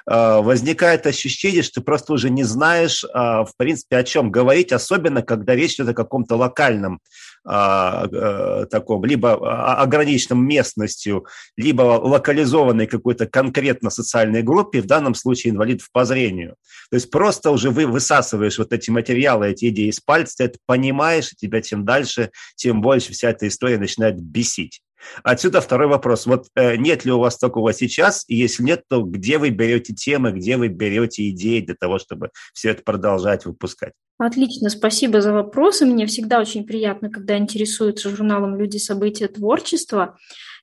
э, 0.10 0.42
возникает 0.42 1.08
ощущение, 1.08 1.64
что 1.64 1.82
ты 1.82 1.86
просто 1.86 2.14
уже 2.14 2.30
не 2.30 2.44
знаешь, 2.44 3.04
э, 3.04 3.08
в 3.14 3.52
принципе, 3.58 3.98
о 3.98 4.04
чем 4.04 4.32
говорить, 4.32 4.72
особенно 4.72 5.22
когда 5.22 5.56
речь 5.56 5.76
идет 5.76 5.90
о 5.90 5.94
каком-то 5.94 6.36
локальном 6.36 7.00
а, 7.39 7.39
таком, 7.44 9.06
либо 9.06 9.82
ограниченном 9.82 10.46
местностью, 10.48 11.26
либо 11.58 11.82
локализованной 11.82 12.88
какой-то 12.88 13.26
конкретно 13.28 13.90
социальной 13.90 14.44
группе, 14.44 14.82
в 14.82 14.86
данном 14.86 15.16
случае 15.16 15.52
инвалидов 15.52 15.90
по 15.92 16.06
зрению. 16.06 16.56
То 16.90 16.96
есть 16.96 17.10
просто 17.12 17.52
уже 17.52 17.70
вы 17.70 17.88
высасываешь 17.88 18.58
вот 18.58 18.74
эти 18.74 18.90
материалы, 18.90 19.50
эти 19.50 19.70
идеи 19.70 19.90
из 19.90 20.00
пальца, 20.00 20.38
ты 20.38 20.44
это 20.46 20.60
понимаешь, 20.66 21.32
и 21.32 21.36
тебя 21.36 21.62
тем 21.62 21.86
дальше, 21.86 22.32
тем 22.56 22.82
больше 22.82 23.14
вся 23.14 23.30
эта 23.30 23.48
история 23.48 23.78
начинает 23.78 24.20
бесить. 24.22 24.82
Отсюда 25.24 25.62
второй 25.62 25.88
вопрос. 25.88 26.26
Вот 26.26 26.48
э, 26.56 26.76
нет 26.78 27.06
ли 27.06 27.12
у 27.12 27.20
вас 27.20 27.38
такого 27.38 27.74
сейчас? 27.74 28.26
И 28.28 28.36
если 28.36 28.64
нет, 28.64 28.84
то 28.88 29.02
где 29.02 29.38
вы 29.38 29.50
берете 29.50 29.94
темы, 29.94 30.32
где 30.32 30.58
вы 30.58 30.68
берете 30.68 31.30
идеи 31.30 31.62
для 31.62 31.76
того, 31.76 32.00
чтобы 32.00 32.30
все 32.54 32.72
это 32.72 32.84
продолжать 32.84 33.46
выпускать? 33.46 33.94
Отлично, 34.18 34.70
спасибо 34.70 35.22
за 35.22 35.32
вопросы. 35.32 35.86
Мне 35.86 36.06
всегда 36.06 36.40
очень 36.40 36.66
приятно, 36.66 37.10
когда 37.10 37.38
интересуются 37.38 38.10
журналом 38.10 38.58
«Люди, 38.58 38.78
события, 38.78 39.28
творчество». 39.28 40.18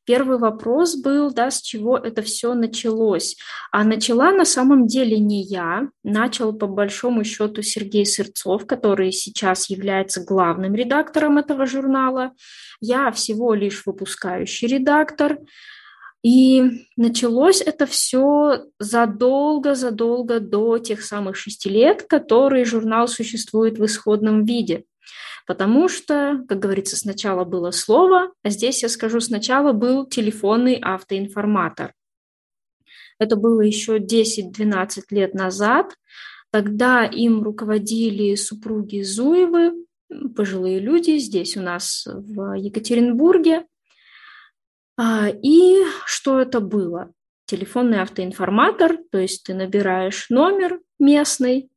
Первый 0.06 0.38
вопрос 0.38 0.94
был, 0.94 1.32
да, 1.32 1.50
с 1.50 1.60
чего 1.60 1.98
это 1.98 2.22
все 2.22 2.54
началось. 2.54 3.36
А 3.72 3.82
начала 3.82 4.30
на 4.30 4.44
самом 4.44 4.86
деле 4.86 5.18
не 5.18 5.42
я. 5.42 5.88
Начал 6.04 6.52
по 6.52 6.68
большому 6.68 7.25
счету 7.25 7.62
Сергей 7.62 8.06
Сырцов, 8.06 8.66
который 8.66 9.10
сейчас 9.10 9.68
является 9.68 10.25
главным 10.25 10.76
редактором 10.76 11.38
этого 11.38 11.66
журнала. 11.66 12.30
Я 12.80 13.10
всего 13.10 13.52
лишь 13.54 13.84
выпускающий 13.84 14.68
редактор. 14.68 15.38
И 16.22 16.62
началось 16.96 17.60
это 17.60 17.86
все 17.86 18.64
задолго-задолго 18.78 20.38
до 20.38 20.78
тех 20.78 21.02
самых 21.02 21.36
шести 21.36 21.68
лет, 21.68 22.04
которые 22.04 22.64
журнал 22.64 23.08
существует 23.08 23.78
в 23.78 23.84
исходном 23.84 24.44
виде. 24.44 24.84
Потому 25.46 25.88
что, 25.88 26.44
как 26.48 26.58
говорится, 26.58 26.96
сначала 26.96 27.44
было 27.44 27.70
слово, 27.70 28.32
а 28.42 28.50
здесь 28.50 28.82
я 28.82 28.88
скажу, 28.88 29.20
сначала 29.20 29.72
был 29.72 30.06
телефонный 30.06 30.74
автоинформатор. 30.74 31.94
Это 33.18 33.36
было 33.36 33.60
еще 33.60 33.98
10-12 33.98 35.02
лет 35.10 35.34
назад. 35.34 35.94
Тогда 36.50 37.04
им 37.04 37.42
руководили 37.42 38.34
супруги 38.34 39.02
Зуевы, 39.02 39.86
пожилые 40.34 40.80
люди 40.80 41.18
здесь 41.18 41.56
у 41.56 41.62
нас 41.62 42.06
в 42.06 42.54
Екатеринбурге. 42.54 43.66
А, 44.98 45.28
и 45.28 45.82
что 46.06 46.40
это 46.40 46.60
было? 46.60 47.12
Телефонный 47.46 48.00
автоинформатор, 48.00 48.98
то 49.10 49.18
есть 49.18 49.44
ты 49.44 49.54
набираешь 49.54 50.28
номер 50.30 50.80
местный 50.98 51.70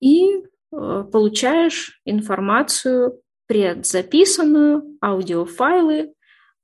и 0.00 0.42
получаешь 0.70 2.00
информацию 2.04 3.20
предзаписанную, 3.46 4.98
аудиофайлы 5.02 6.12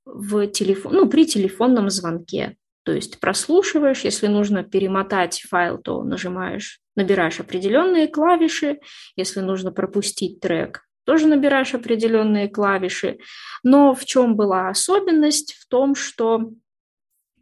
в 0.05 0.47
телефон, 0.47 0.93
ну, 0.93 1.09
при 1.09 1.25
телефонном 1.25 1.89
звонке. 1.89 2.57
То 2.83 2.91
есть 2.91 3.19
прослушиваешь, 3.19 4.01
если 4.01 4.27
нужно 4.27 4.63
перемотать 4.63 5.41
файл, 5.49 5.79
то 5.79 6.03
нажимаешь, 6.03 6.79
набираешь 6.95 7.39
определенные 7.39 8.07
клавиши, 8.07 8.79
если 9.15 9.39
нужно 9.39 9.71
пропустить 9.71 10.39
трек, 10.39 10.83
тоже 11.05 11.27
набираешь 11.27 11.73
определенные 11.73 12.47
клавиши. 12.47 13.17
Но 13.63 13.95
в 13.95 14.05
чем 14.05 14.35
была 14.35 14.69
особенность? 14.69 15.53
В 15.55 15.67
том, 15.67 15.95
что 15.95 16.51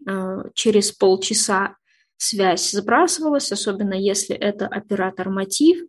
э, 0.07 0.37
через 0.53 0.93
полчаса 0.93 1.75
связь 2.15 2.71
сбрасывалась, 2.71 3.51
особенно 3.51 3.93
если 3.93 4.35
это 4.35 4.67
оператор 4.67 5.29
мотив, 5.29 5.85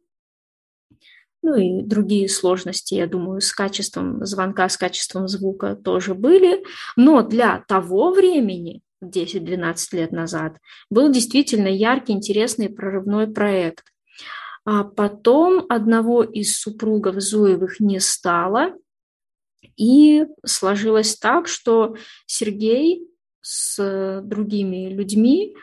ну 1.44 1.56
и 1.56 1.82
другие 1.82 2.26
сложности, 2.26 2.94
я 2.94 3.06
думаю, 3.06 3.42
с 3.42 3.52
качеством 3.52 4.24
звонка, 4.24 4.66
с 4.70 4.78
качеством 4.78 5.28
звука 5.28 5.76
тоже 5.76 6.14
были. 6.14 6.64
Но 6.96 7.20
для 7.20 7.62
того 7.68 8.12
времени, 8.12 8.80
10-12 9.04 9.76
лет 9.92 10.10
назад, 10.10 10.56
был 10.88 11.12
действительно 11.12 11.68
яркий, 11.68 12.14
интересный 12.14 12.70
прорывной 12.70 13.26
проект. 13.26 13.84
А 14.64 14.84
потом 14.84 15.66
одного 15.68 16.22
из 16.22 16.58
супругов 16.58 17.20
Зуевых 17.20 17.78
не 17.78 18.00
стало, 18.00 18.72
и 19.76 20.24
сложилось 20.46 21.16
так, 21.18 21.46
что 21.46 21.94
Сергей 22.24 23.06
с 23.42 24.22
другими 24.24 24.88
людьми 24.88 25.54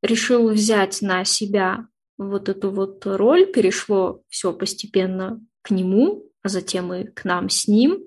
решил 0.00 0.48
взять 0.48 1.02
на 1.02 1.24
себя 1.24 1.88
вот 2.18 2.48
эту 2.48 2.70
вот 2.70 3.04
роль, 3.06 3.46
перешло 3.46 4.22
все 4.28 4.52
постепенно 4.52 5.40
к 5.62 5.70
нему, 5.70 6.30
а 6.42 6.48
затем 6.48 6.92
и 6.94 7.04
к 7.04 7.24
нам 7.24 7.48
с 7.48 7.68
ним, 7.68 8.04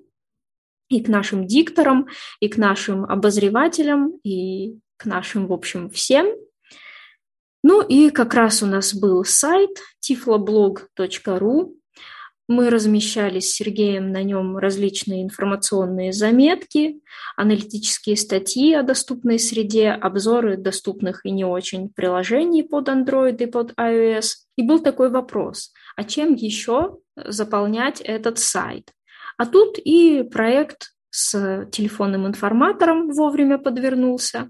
и 0.89 1.03
к 1.03 1.07
нашим 1.07 1.45
дикторам, 1.45 2.07
и 2.39 2.49
к 2.49 2.57
нашим 2.57 3.05
обозревателям, 3.05 4.19
и 4.23 4.79
к 4.97 5.05
нашим, 5.05 5.47
в 5.47 5.53
общем, 5.53 5.89
всем. 5.89 6.27
Ну 7.63 7.81
и 7.81 8.09
как 8.09 8.33
раз 8.33 8.63
у 8.63 8.65
нас 8.65 8.93
был 8.93 9.23
сайт 9.25 9.71
tifloblog.ru, 10.01 11.75
мы 12.49 12.71
размещали 12.71 13.39
с 13.39 13.53
Сергеем 13.53 14.11
на 14.11 14.23
нем 14.23 14.57
различные 14.57 15.21
информационные 15.21 16.11
заметки, 16.11 16.99
аналитические 17.37 18.17
статьи 18.17 18.73
о 18.73 18.81
доступной 18.81 19.37
среде, 19.37 19.91
обзоры 19.91 20.57
доступных 20.57 21.23
и 21.27 21.31
не 21.31 21.45
очень 21.45 21.89
приложений 21.89 22.63
под 22.63 22.89
Android 22.89 23.37
и 23.37 23.45
под 23.45 23.73
iOS. 23.73 24.29
И 24.55 24.63
был 24.63 24.79
такой 24.79 25.11
вопрос, 25.11 25.71
а 25.95 26.03
чем 26.03 26.33
еще 26.33 26.97
заполнять 27.15 28.01
этот 28.01 28.39
сайт? 28.39 28.93
А 29.37 29.45
тут 29.45 29.77
и 29.77 30.23
проект 30.23 30.89
с 31.11 31.67
телефонным 31.71 32.25
информатором 32.25 33.11
вовремя 33.11 33.59
подвернулся. 33.59 34.49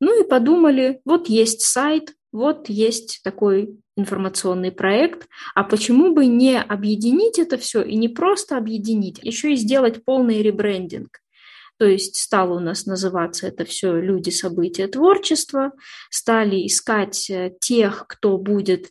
Ну 0.00 0.18
и 0.18 0.26
подумали, 0.26 1.02
вот 1.04 1.28
есть 1.28 1.60
сайт, 1.60 2.14
вот 2.32 2.68
есть 2.68 3.20
такой 3.24 3.78
информационный 3.96 4.70
проект, 4.70 5.28
а 5.54 5.64
почему 5.64 6.14
бы 6.14 6.26
не 6.26 6.60
объединить 6.60 7.38
это 7.38 7.58
все 7.58 7.82
и 7.82 7.96
не 7.96 8.08
просто 8.08 8.56
объединить, 8.56 9.18
еще 9.22 9.52
и 9.52 9.56
сделать 9.56 10.04
полный 10.04 10.42
ребрендинг. 10.42 11.20
То 11.78 11.86
есть 11.86 12.16
стало 12.16 12.56
у 12.56 12.60
нас 12.60 12.86
называться 12.86 13.46
это 13.46 13.64
все 13.64 14.00
«Люди, 14.00 14.30
события, 14.30 14.88
творчество», 14.88 15.72
стали 16.10 16.66
искать 16.66 17.30
э, 17.30 17.54
тех, 17.60 18.06
кто 18.08 18.36
будет 18.36 18.90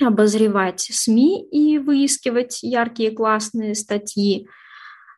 обозревать 0.00 0.80
СМИ 0.80 1.46
и 1.50 1.78
выискивать 1.78 2.62
яркие 2.62 3.10
классные 3.10 3.74
статьи. 3.74 4.48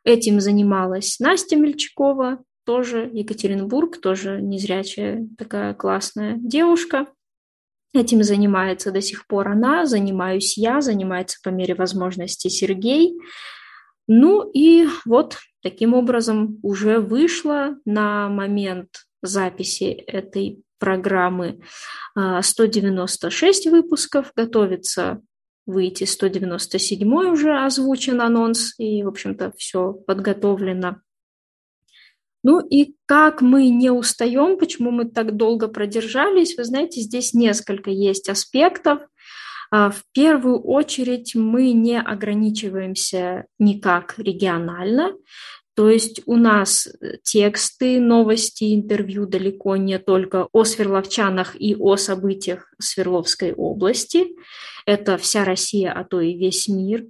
Этим 0.03 0.41
занималась 0.41 1.21
Настя 1.21 1.55
Мельчакова, 1.55 2.43
тоже 2.65 3.09
Екатеринбург, 3.13 4.01
тоже 4.01 4.41
незрячая 4.43 5.29
такая 5.39 5.75
классная 5.75 6.37
девушка. 6.39 7.07
Этим 7.95 8.23
занимается 8.23 8.91
до 8.91 9.01
сих 9.03 9.27
пор 9.27 9.49
она, 9.49 9.85
занимаюсь 9.87 10.57
я, 10.57 10.81
занимается 10.81 11.39
по 11.43 11.51
мере 11.51 11.75
возможности 11.75 12.49
Сергей. 12.49 13.19
Ну 14.09 14.51
и 14.51 14.87
вот 15.05 15.39
таким 15.63 15.95
образом 15.95 16.59
уже 16.63 16.99
вышло 16.99 17.77
на 17.85 18.29
момент 18.29 18.89
записи 19.23 19.85
этой 20.07 20.63
программы 20.79 21.61
196 22.17 23.67
а, 23.67 23.71
выпусков, 23.71 24.33
готовится 24.35 25.21
выйти 25.67 26.05
197 26.05 27.09
уже 27.31 27.57
озвучен 27.65 28.21
анонс, 28.21 28.75
и, 28.79 29.03
в 29.05 29.09
общем-то, 29.09 29.53
все 29.57 29.93
подготовлено. 29.93 30.97
Ну 32.43 32.61
и 32.61 32.95
как 33.07 33.41
мы 33.41 33.69
не 33.69 33.91
устаем, 33.91 34.59
почему 34.59 34.91
мы 34.91 35.05
так 35.05 35.37
долго 35.37 35.69
продержались, 35.69 36.57
вы 36.57 36.65
знаете, 36.65 37.01
здесь 37.01 37.35
несколько 37.35 37.91
есть 37.91 38.29
аспектов. 38.29 39.01
А, 39.71 39.91
в 39.91 40.03
первую 40.13 40.61
очередь 40.61 41.35
мы 41.35 41.73
не 41.73 42.01
ограничиваемся 42.01 43.47
никак 43.59 44.19
регионально, 44.19 45.13
то 45.75 45.89
есть 45.89 46.21
у 46.27 46.37
нас 46.37 46.87
тексты, 47.23 47.99
новости, 47.99 48.75
интервью 48.75 49.27
далеко 49.27 49.77
не 49.77 49.99
только 49.99 50.49
о 50.53 50.65
сверловчанах 50.65 51.57
и 51.59 51.75
о 51.75 51.97
событиях 51.97 52.71
Свердловской 52.79 53.55
области. 53.55 54.27
Это 54.85 55.17
вся 55.17 55.45
Россия, 55.45 55.93
а 55.93 56.05
то 56.05 56.21
и 56.21 56.37
весь 56.37 56.69
мир. 56.69 57.07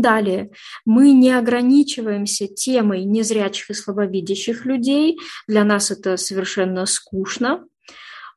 Далее, 0.00 0.52
мы 0.86 1.12
не 1.12 1.30
ограничиваемся 1.32 2.48
темой 2.48 3.04
незрячих 3.04 3.68
и 3.68 3.74
слабовидящих 3.74 4.64
людей. 4.64 5.18
Для 5.46 5.64
нас 5.64 5.90
это 5.90 6.16
совершенно 6.16 6.86
скучно. 6.86 7.66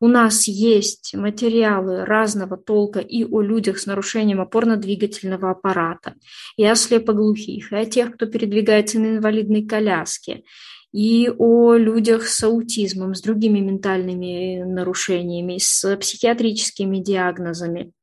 У 0.01 0.07
нас 0.07 0.49
есть 0.49 1.15
материалы 1.15 2.03
разного 2.03 2.57
толка 2.57 2.99
и 2.99 3.23
о 3.23 3.41
людях 3.41 3.79
с 3.79 3.85
нарушением 3.85 4.41
опорно-двигательного 4.41 5.51
аппарата, 5.51 6.15
и 6.57 6.65
о 6.65 6.75
слепоглухих, 6.75 7.71
и 7.71 7.75
о 7.75 7.85
тех, 7.85 8.15
кто 8.15 8.25
передвигается 8.25 8.99
на 8.99 9.15
инвалидной 9.15 9.65
коляске, 9.65 10.43
и 10.91 11.31
о 11.37 11.75
людях 11.75 12.27
с 12.27 12.43
аутизмом, 12.43 13.15
с 13.15 13.21
другими 13.21 13.59
ментальными 13.59 14.63
нарушениями, 14.63 15.57
с 15.57 15.95
психиатрическими 15.95 16.97
диагнозами. 16.97 17.93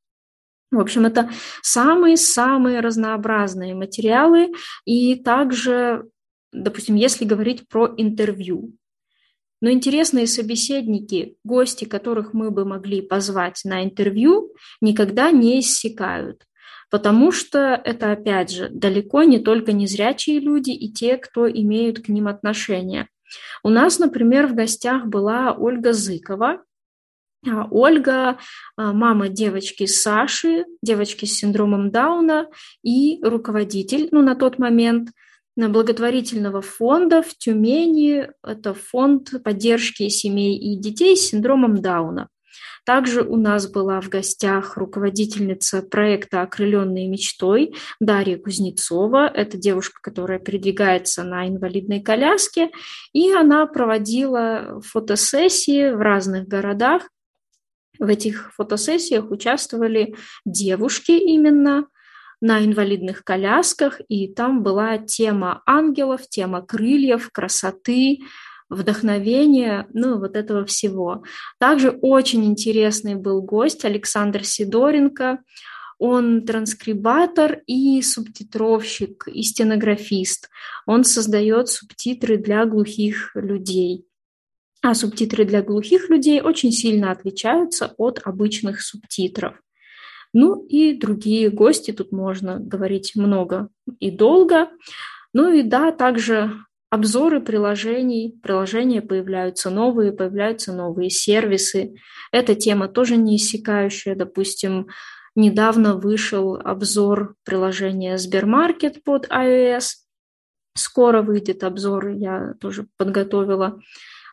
В 0.73 0.81
общем, 0.81 1.05
это 1.05 1.31
самые-самые 1.63 2.81
разнообразные 2.81 3.75
материалы. 3.75 4.53
И 4.87 5.15
также, 5.17 6.09
допустим, 6.51 6.97
если 6.97 7.27
говорить 7.27 7.69
про 7.69 7.93
интервью, 7.97 8.73
но 9.61 9.71
интересные 9.71 10.27
собеседники, 10.27 11.37
гости, 11.45 11.85
которых 11.85 12.33
мы 12.33 12.51
бы 12.51 12.65
могли 12.65 13.03
позвать 13.03 13.61
на 13.65 13.85
интервью, 13.85 14.53
никогда 14.81 15.31
не 15.31 15.61
иссякают. 15.61 16.47
Потому 16.91 17.33
что 17.33 17.81
это, 17.85 18.13
опять 18.13 18.51
же, 18.51 18.69
далеко 18.71 19.23
не 19.23 19.39
только 19.39 19.73
незрячие 19.73 20.41
люди 20.41 20.71
и 20.71 20.93
те, 20.93 21.17
кто 21.17 21.49
имеют 21.49 22.01
к 22.01 22.09
ним 22.09 22.29
отношение. 22.29 23.09
У 23.63 23.69
нас, 23.69 23.99
например, 23.99 24.47
в 24.47 24.55
гостях 24.55 25.07
была 25.07 25.53
Ольга 25.53 25.93
Зыкова, 25.93 26.63
Ольга, 27.45 28.39
а, 28.77 28.93
мама 28.93 29.29
девочки 29.29 29.87
Саши, 29.87 30.65
девочки 30.83 31.25
с 31.25 31.39
синдромом 31.39 31.91
Дауна 31.91 32.47
и 32.83 33.19
руководитель, 33.23 34.09
ну, 34.13 34.23
на 34.23 34.37
тот 34.37 34.59
момент, 34.59 35.11
благотворительного 35.57 36.63
фонда 36.63 37.23
в 37.23 37.37
Тюмени. 37.37 38.29
Это 38.43 38.75
фонд 38.75 39.43
поддержки 39.45 40.09
семей 40.09 40.57
и 40.57 40.77
детей 40.77 41.17
с 41.17 41.31
синдромом 41.31 41.83
Дауна. 41.83 42.29
Также 42.85 43.23
у 43.23 43.37
нас 43.37 43.71
была 43.71 44.01
в 44.01 44.09
гостях 44.09 44.77
руководительница 44.77 45.83
проекта 45.83 46.43
«Окрыленные 46.43 47.07
мечтой» 47.09 47.75
Дарья 48.01 48.37
Кузнецова. 48.39 49.29
Это 49.29 49.57
девушка, 49.57 50.01
которая 50.03 50.41
передвигается 50.41 51.23
на 51.23 51.47
инвалидной 51.47 52.01
коляске, 52.01 52.71
и 53.13 53.31
она 53.33 53.67
проводила 53.67 54.81
фотосессии 54.83 55.93
в 55.93 56.01
разных 56.01 56.49
городах 56.49 57.09
в 58.03 58.09
этих 58.09 58.53
фотосессиях 58.57 59.31
участвовали 59.31 60.17
девушки 60.45 61.13
именно 61.13 61.87
на 62.41 62.65
инвалидных 62.65 63.23
колясках, 63.23 64.01
и 64.09 64.27
там 64.27 64.65
была 64.65 64.99
тема 64.99 65.63
ангелов, 65.67 66.29
тема 66.29 66.63
крыльев, 66.63 67.31
красоты, 67.31 68.19
вдохновения, 68.69 69.87
ну, 69.93 70.19
вот 70.19 70.35
этого 70.35 70.65
всего. 70.65 71.23
Также 71.61 71.91
очень 71.91 72.45
интересный 72.45 73.15
был 73.15 73.41
гость 73.41 73.85
Александр 73.85 74.45
Сидоренко. 74.45 75.39
Он 76.01 76.45
транскрибатор 76.45 77.61
и 77.69 78.03
субтитровщик, 78.03 79.29
и 79.29 79.45
стенографист. 79.45 80.51
Он 80.87 81.05
создает 81.05 81.69
субтитры 81.69 82.37
для 82.37 82.67
глухих 82.67 83.31
людей 83.37 84.07
а 84.83 84.95
субтитры 84.95 85.45
для 85.45 85.63
глухих 85.63 86.11
людей 86.11 86.41
очень 86.41 86.73
сильно 86.73 87.13
отличаются 87.13 87.95
от 87.97 88.21
обычных 88.25 88.83
субтитров. 88.83 89.55
Ну 90.35 90.65
и 90.67 90.95
другие 90.99 91.51
гости, 91.51 91.93
тут 91.93 92.11
можно 92.11 92.59
говорить 92.59 93.13
много 93.15 93.69
и 94.01 94.11
долго. 94.11 94.69
Ну 95.33 95.53
и 95.53 95.63
да, 95.63 95.93
также 95.93 96.53
обзоры 96.91 97.41
приложений, 97.41 98.41
приложения 98.43 99.03
появляются 99.03 99.71
новые, 99.71 100.13
появляются 100.13 100.73
новые 100.73 101.11
сервисы. 101.11 101.95
Эта 102.33 102.55
тема 102.55 102.89
тоже 102.89 103.17
не 103.17 103.37
иссякающая. 103.37 104.17
Допустим, 104.17 104.89
недавно 105.37 105.97
вышел 105.97 106.57
обзор 106.57 107.37
приложения 107.45 108.19
Сбермаркет 108.19 109.05
под 109.05 109.29
iOS. 109.29 109.85
Скоро 110.75 111.23
выйдет 111.23 111.63
обзор, 111.63 112.09
я 112.09 112.55
тоже 112.59 112.89
подготовила 112.97 113.79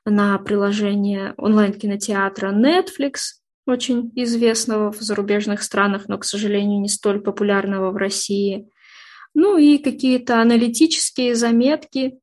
на 0.05 0.37
приложение 0.39 1.33
онлайн-кинотеатра 1.37 2.51
Netflix, 2.51 3.39
очень 3.65 4.11
известного 4.15 4.91
в 4.91 4.99
зарубежных 4.99 5.61
странах, 5.61 6.07
но, 6.07 6.17
к 6.17 6.25
сожалению, 6.25 6.81
не 6.81 6.89
столь 6.89 7.21
популярного 7.21 7.91
в 7.91 7.97
России. 7.97 8.69
Ну 9.33 9.57
и 9.57 9.77
какие-то 9.77 10.41
аналитические 10.41 11.35
заметки 11.35 12.19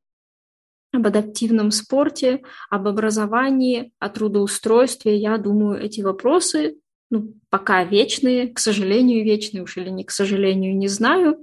об 0.93 1.07
адаптивном 1.07 1.71
спорте, 1.71 2.43
об 2.71 2.89
образовании, 2.89 3.93
о 3.99 4.09
трудоустройстве. 4.09 5.17
Я 5.17 5.39
думаю, 5.39 5.81
эти 5.81 6.01
вопросы 6.01 6.77
ну, 7.11 7.35
пока 7.51 7.85
вечные, 7.85 8.49
к 8.49 8.59
сожалению, 8.59 9.25
вечные 9.25 9.63
уж 9.63 9.77
или 9.77 9.91
не 9.91 10.05
к 10.05 10.11
сожалению, 10.11 10.77
не 10.77 10.89
знаю. 10.89 11.39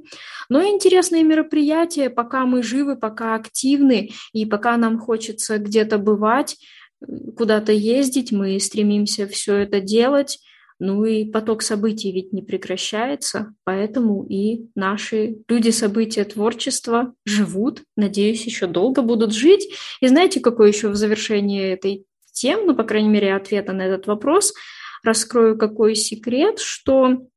Но 0.49 0.63
интересные 0.63 1.23
мероприятия, 1.23 2.09
пока 2.09 2.45
мы 2.45 2.63
живы, 2.63 2.97
пока 2.97 3.35
активны, 3.35 4.11
и 4.33 4.45
пока 4.45 4.77
нам 4.77 4.99
хочется 4.99 5.57
где-то 5.57 5.97
бывать, 5.97 6.57
куда-то 7.37 7.71
ездить, 7.71 8.31
мы 8.31 8.59
стремимся 8.59 9.27
все 9.27 9.55
это 9.55 9.79
делать. 9.79 10.39
Ну 10.79 11.05
и 11.05 11.23
поток 11.23 11.61
событий 11.61 12.11
ведь 12.11 12.33
не 12.33 12.41
прекращается, 12.41 13.53
поэтому 13.63 14.25
и 14.27 14.65
наши 14.75 15.37
люди 15.47 15.69
события 15.69 16.25
творчества 16.25 17.13
живут, 17.25 17.83
надеюсь, 17.95 18.45
еще 18.45 18.67
долго 18.67 19.01
будут 19.01 19.33
жить. 19.33 19.69
И 20.01 20.07
знаете, 20.07 20.41
какой 20.41 20.69
еще 20.69 20.89
в 20.89 20.95
завершении 20.95 21.71
этой 21.71 22.05
темы, 22.33 22.65
ну, 22.65 22.75
по 22.75 22.83
крайней 22.83 23.09
мере, 23.09 23.33
ответа 23.33 23.71
на 23.71 23.83
этот 23.83 24.07
вопрос– 24.07 24.53
раскрою 25.03 25.57
какой 25.57 25.95
секрет, 25.95 26.59
что 26.59 27.27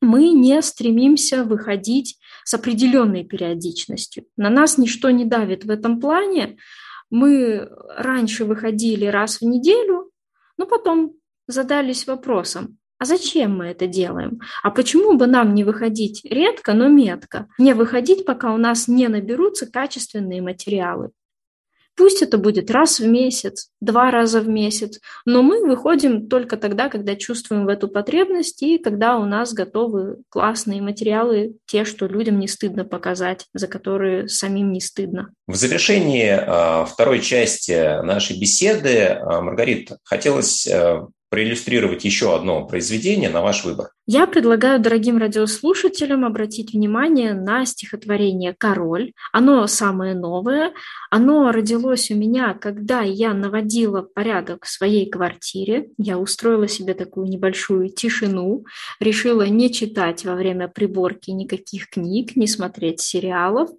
мы 0.00 0.30
не 0.30 0.60
стремимся 0.62 1.44
выходить 1.44 2.18
с 2.44 2.54
определенной 2.54 3.24
периодичностью. 3.24 4.24
На 4.36 4.48
нас 4.48 4.78
ничто 4.78 5.10
не 5.10 5.24
давит 5.24 5.64
в 5.64 5.70
этом 5.70 6.00
плане. 6.00 6.56
Мы 7.10 7.68
раньше 7.96 8.44
выходили 8.44 9.06
раз 9.06 9.40
в 9.40 9.42
неделю, 9.42 10.10
но 10.56 10.66
потом 10.66 11.14
задались 11.46 12.06
вопросом, 12.06 12.78
а 13.00 13.06
зачем 13.06 13.56
мы 13.56 13.66
это 13.66 13.86
делаем? 13.86 14.40
А 14.62 14.70
почему 14.70 15.16
бы 15.16 15.26
нам 15.26 15.54
не 15.54 15.64
выходить 15.64 16.20
редко, 16.22 16.74
но 16.74 16.88
метко? 16.88 17.48
Не 17.58 17.72
выходить, 17.72 18.26
пока 18.26 18.52
у 18.52 18.58
нас 18.58 18.88
не 18.88 19.08
наберутся 19.08 19.66
качественные 19.66 20.42
материалы. 20.42 21.10
Пусть 21.96 22.22
это 22.22 22.38
будет 22.38 22.70
раз 22.70 23.00
в 23.00 23.06
месяц, 23.06 23.68
два 23.80 24.10
раза 24.10 24.40
в 24.40 24.48
месяц, 24.48 25.00
но 25.26 25.42
мы 25.42 25.66
выходим 25.66 26.28
только 26.28 26.56
тогда, 26.56 26.88
когда 26.88 27.16
чувствуем 27.16 27.66
в 27.66 27.68
эту 27.68 27.88
потребность 27.88 28.62
и 28.62 28.78
когда 28.78 29.18
у 29.18 29.24
нас 29.24 29.52
готовы 29.52 30.18
классные 30.28 30.82
материалы, 30.82 31.56
те, 31.66 31.84
что 31.84 32.06
людям 32.06 32.38
не 32.38 32.48
стыдно 32.48 32.84
показать, 32.84 33.46
за 33.54 33.66
которые 33.66 34.28
самим 34.28 34.72
не 34.72 34.80
стыдно. 34.80 35.30
В 35.46 35.56
завершении 35.56 36.30
э, 36.30 36.86
второй 36.86 37.20
части 37.20 38.02
нашей 38.02 38.38
беседы, 38.38 38.88
э, 38.88 39.40
Маргарита, 39.40 39.98
хотелось 40.04 40.66
э, 40.66 41.00
проиллюстрировать 41.30 42.04
еще 42.04 42.34
одно 42.34 42.66
произведение 42.66 43.30
на 43.30 43.40
ваш 43.40 43.64
выбор. 43.64 43.90
Я 44.12 44.26
предлагаю 44.26 44.80
дорогим 44.80 45.18
радиослушателям 45.18 46.24
обратить 46.24 46.72
внимание 46.72 47.32
на 47.32 47.64
стихотворение 47.64 48.56
«Король». 48.58 49.12
Оно 49.30 49.68
самое 49.68 50.16
новое. 50.16 50.72
Оно 51.12 51.52
родилось 51.52 52.10
у 52.10 52.16
меня, 52.16 52.54
когда 52.54 53.02
я 53.02 53.32
наводила 53.34 54.02
порядок 54.02 54.64
в 54.64 54.68
своей 54.68 55.08
квартире. 55.08 55.90
Я 55.96 56.18
устроила 56.18 56.66
себе 56.66 56.94
такую 56.94 57.28
небольшую 57.28 57.88
тишину, 57.90 58.64
решила 58.98 59.46
не 59.46 59.72
читать 59.72 60.24
во 60.24 60.34
время 60.34 60.66
приборки 60.66 61.30
никаких 61.30 61.88
книг, 61.88 62.34
не 62.34 62.48
смотреть 62.48 63.00
сериалов. 63.00 63.70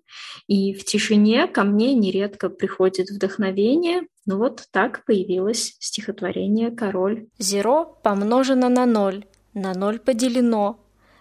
И 0.47 0.73
в 0.73 0.85
тишине 0.85 1.45
ко 1.47 1.65
мне 1.65 1.93
нередко 1.93 2.47
приходит 2.47 3.09
вдохновение, 3.09 4.03
ну 4.25 4.37
вот 4.37 4.63
так 4.71 5.03
появилось 5.03 5.75
стихотворение 5.79 6.71
«Король». 6.71 7.25
Зеро 7.37 7.99
помножено 8.01 8.69
на 8.69 8.85
ноль 8.85 9.25
на 9.53 9.73
ноль 9.73 9.99
поделено. 9.99 10.79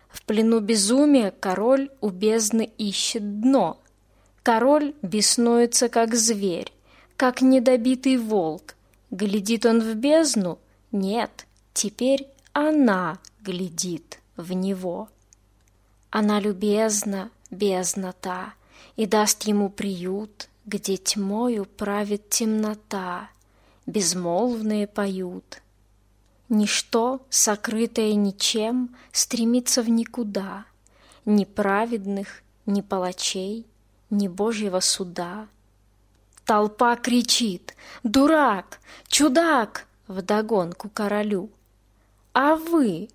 В 0.08 0.22
плену 0.22 0.60
безумия 0.60 1.30
король 1.30 1.90
у 2.00 2.10
бездны 2.10 2.70
ищет 2.78 3.40
дно. 3.40 3.80
Король 4.42 4.94
беснуется, 5.02 5.88
как 5.88 6.14
зверь, 6.14 6.72
как 7.16 7.42
недобитый 7.42 8.16
волк. 8.16 8.74
Глядит 9.10 9.66
он 9.66 9.80
в 9.80 9.94
бездну? 9.94 10.58
Нет, 10.92 11.46
теперь 11.74 12.28
она 12.52 13.18
глядит 13.40 14.18
в 14.36 14.52
него. 14.52 15.08
Она 16.10 16.40
любезна, 16.40 17.30
бездна 17.50 18.12
та, 18.20 18.54
и 18.96 19.06
даст 19.06 19.44
ему 19.44 19.68
приют, 19.68 20.48
где 20.66 20.96
тьмою 20.96 21.64
правит 21.64 22.30
темнота, 22.30 23.28
безмолвные 23.86 24.86
поют— 24.86 25.62
Ничто, 26.50 27.24
сокрытое 27.30 28.12
ничем, 28.14 28.94
стремится 29.12 29.82
в 29.82 29.88
никуда, 29.88 30.66
Ни 31.24 31.44
праведных, 31.44 32.42
ни 32.66 32.82
палачей, 32.82 33.66
ни 34.10 34.28
Божьего 34.28 34.80
суда. 34.80 35.46
Толпа 36.44 36.96
кричит 36.96 37.74
«Дурак! 38.02 38.80
Чудак!» 39.08 39.86
вдогонку 40.10 40.90
королю. 40.90 41.50
А 42.32 42.56
вы, 42.56 43.08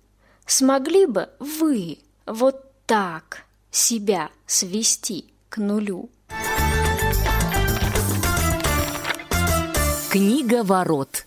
смогли 0.46 1.06
бы 1.06 1.28
вы 1.38 1.98
вот 2.26 2.72
так 2.86 3.44
себя 3.70 4.30
свести 4.46 5.32
к 5.48 5.58
нулю? 5.58 6.08
Книга 10.10 10.64
ворот. 10.64 11.26